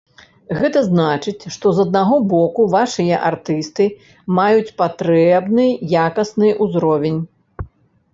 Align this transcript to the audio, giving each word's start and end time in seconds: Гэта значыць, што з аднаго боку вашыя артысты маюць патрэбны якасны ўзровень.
Гэта 0.59 0.79
значыць, 0.85 1.43
што 1.55 1.73
з 1.79 1.83
аднаго 1.87 2.15
боку 2.31 2.65
вашыя 2.75 3.19
артысты 3.31 3.85
маюць 4.39 4.75
патрэбны 4.81 5.67
якасны 6.07 6.49
ўзровень. 6.67 7.21